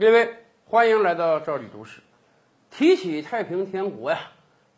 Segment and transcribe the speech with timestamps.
[0.00, 2.00] 列位，欢迎来到赵李读史。
[2.70, 4.18] 提起太平天国呀，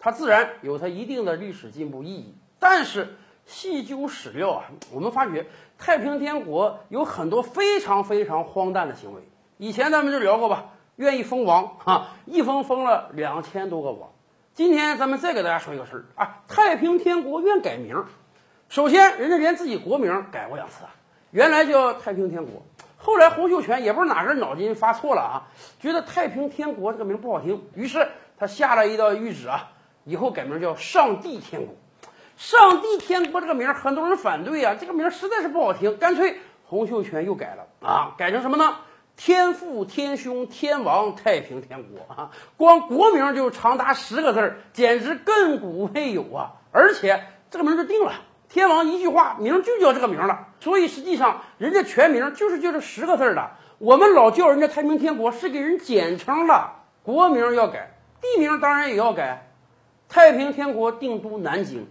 [0.00, 2.34] 它自然有它一定的历史进步意义。
[2.58, 3.14] 但是
[3.46, 5.46] 细究史料啊，我们发觉
[5.79, 9.22] 太平天国有很多非常非常荒诞的行为。
[9.58, 14.11] 以前咱们就聊过吧，愿意封王哈，一封封了两千多个王。
[14.54, 18.04] 今天咱们再给大家说一个事儿啊，太平天国愿改名。
[18.68, 20.91] 首先，人家连自己国名改过两次啊，
[21.30, 22.61] 原来叫太平天国。
[23.03, 25.43] 后来洪秀全也不知道哪根脑筋发错了啊，
[25.80, 28.07] 觉得太平天国这个名不好听，于是
[28.39, 29.72] 他下了一道谕旨啊，
[30.04, 31.75] 以后改名叫上帝天国。
[32.36, 38.77] 上帝天国这个名很多人反对啊，这个名实在是不好听，干脆洪秀全又改了啊，改成什么呢？
[39.17, 46.53] 天父天兄天王太平天国啊，光国名就长达十个字儿，简直亘古未有啊！
[46.73, 48.12] 而且这个名就定了。
[48.52, 53.50] 天王一句话，名就叫这个名了，所以实际上人家全名就是就这十个字的。
[53.78, 56.83] 我们老叫人家太平天国，是给人简称了。
[57.02, 59.50] 国名要改，地名当然也要改。
[60.06, 61.86] 太平天国定都南京，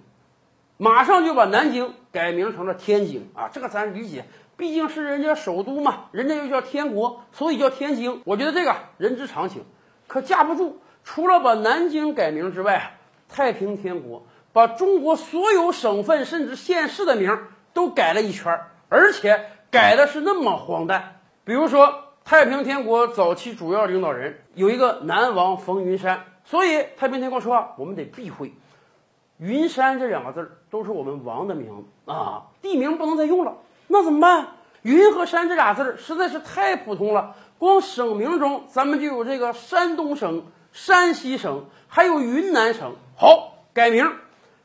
[0.77, 3.49] 马上就把南京改名成了天津啊！
[3.51, 4.25] 这个咱理解，
[4.55, 8.21] 毕竟是人家首都嘛，人家又叫天国，所以叫天津。
[8.23, 9.65] 我觉得这个人之常情。
[10.05, 14.23] 可架不住，除了把南京改名之外，太平天国。
[14.53, 17.39] 把中国所有省份甚至县市的名
[17.73, 21.21] 都改了一圈，而且改的是那么荒诞。
[21.43, 21.93] 比如说，
[22.23, 28.53] 太平天国早期主要领导人有一个南王冯云山，所以太平天国说啊我们得避讳
[29.39, 33.57] “云山”这两个字儿都是我们王的名字啊，地名不能再用了。
[33.87, 34.47] 那怎么办
[34.83, 42.95] ？“云”和“山”这俩字儿实在是太普通了，光省名中咱们就有这个山东省、山西省，还有云南省。
[43.15, 44.11] 好，改名。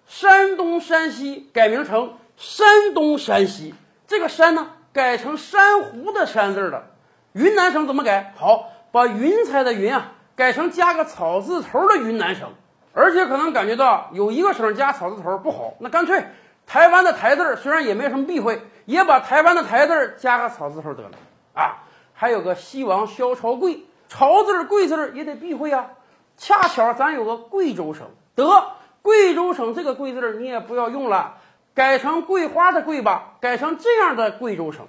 [0.06, 3.74] 山东、山西改名成山东、山西，
[4.06, 6.84] 这个山呢改成珊瑚的山字了。
[7.32, 8.32] 云南省怎么改？
[8.36, 12.52] 好，把云彩的云啊改成加个草字头的云南省。
[12.92, 16.24] 而且可能感觉到有一个省加草字头不好，那干脆
[16.66, 21.10] 台湾的台字虽然也没什么避讳，也把台湾的台字加个草字头得了
[21.52, 21.82] 啊。
[22.14, 25.90] 还有个西王萧朝贵，朝字贵字也得避讳啊。
[26.38, 28.64] 恰巧咱有个贵州省，得。
[29.06, 31.36] 贵州省这个“贵”字你也不要用了，
[31.74, 34.88] 改成桂花的“桂”吧，改成这样的贵州省。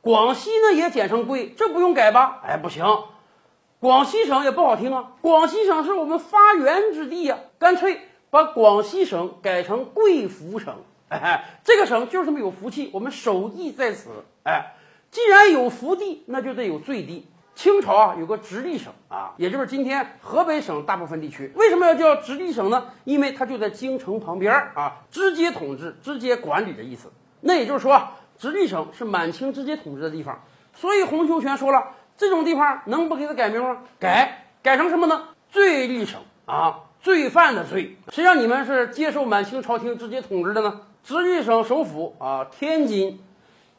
[0.00, 2.40] 广西呢也简称“贵”，这不用改吧？
[2.46, 2.84] 哎，不行，
[3.80, 5.14] 广西省也不好听啊。
[5.20, 10.76] 广西省是我们发源之地呀，干脆把广西省改成贵福省。
[11.08, 14.08] 哎，这个省就是这么有福气，我们首义在此。
[14.44, 14.76] 哎，
[15.10, 17.26] 既然有福地，那就得有罪地。
[17.54, 21.52] 清朝啊，有个直隶省啊，也就是今天河北省大部分地区。
[21.54, 22.86] 为什么要叫直隶省呢？
[23.04, 27.12] 因为它就在京城旁边啊，直接统治、直接管理的意思。
[27.42, 28.02] 那也就是说，
[28.38, 30.40] 直隶省是满清直接统治的地方。
[30.74, 33.78] 所以洪秀全说了，这种地方能不给他改名吗？
[34.00, 35.28] 改，改成什么呢？
[35.50, 37.96] 罪隶省啊，罪犯的罪。
[38.08, 40.80] 谁让你们是接受满清朝廷直接统治的呢？
[41.04, 43.20] 直隶省首府啊，天津。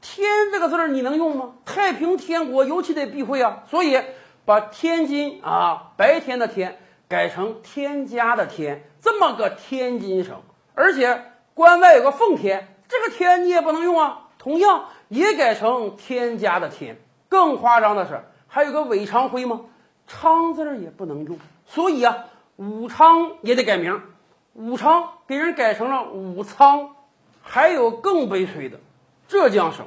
[0.06, 1.54] 天这个字儿你能用吗？
[1.64, 4.02] 太平天国尤其得避讳啊，所以
[4.44, 6.78] 把天津啊白天的天
[7.08, 10.42] 改成天加的天，这么个天津省。
[10.76, 17.00] 而且关外有个奉天，这个天你也不能用啊，同样也改成天加的天。
[17.30, 19.62] 更夸张的是，还有个韦昌辉吗？
[20.06, 22.26] 昌字儿也不能用，所以啊，
[22.58, 24.02] 武昌也得改名，
[24.54, 26.90] 武昌给人改成了武昌。
[27.46, 28.80] 还有更悲催的。
[29.28, 29.86] 浙江省、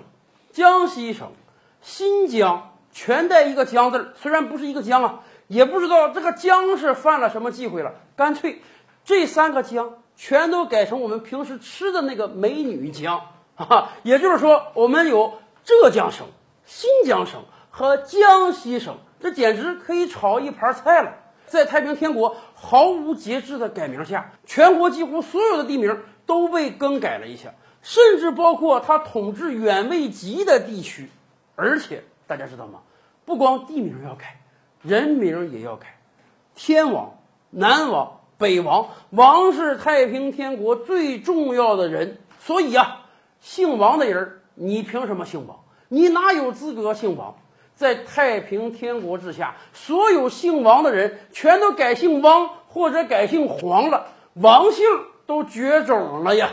[0.52, 1.32] 江西省、
[1.80, 7.94] 新疆全带一个“江”字儿，虽然不是一个江啊，也不知道这个江是犯了什么忌讳了。
[8.16, 8.62] 干脆
[9.04, 13.20] 这三个江全都改成我们平时吃的那个美女江，
[13.54, 16.26] 哈，也就是说，我们有浙江省、
[16.64, 21.12] 新疆省和江西省，这简直可以炒一盘菜了。
[21.46, 27.50] 在太平天国毫无节制的改名下，全国几乎所有的地名都被更改了一下。
[27.86, 31.08] 甚至包括他统治远未及的地区，
[31.54, 32.80] 而且大家知道吗？
[33.24, 34.40] 不光地名要改，
[34.82, 35.96] 人名也要改。
[36.56, 37.16] 天王、
[37.50, 43.02] 南王、北王，王是太平天国最重要的人，所以啊，
[43.40, 45.60] 姓王的人，你凭什么姓王？
[45.86, 47.36] 你哪有资格姓王？
[47.76, 54.84] 在太平天国之下，所有姓王的人全都改姓汪或者改姓黄了，王姓
[55.24, 56.50] 都绝种了呀。